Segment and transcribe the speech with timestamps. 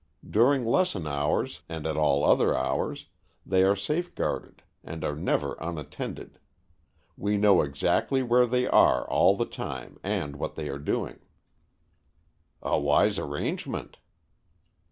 [0.27, 3.05] During lesson hours and at all other hours,
[3.45, 6.39] they are safeguarded, and are never unattended.
[7.15, 11.19] We know exactly where they are all the time, and what they are doing."
[12.63, 13.97] "A wise arrangement."